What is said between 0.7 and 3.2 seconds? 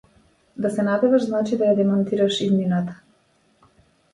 се надеваш значи да ја демантираш иднината.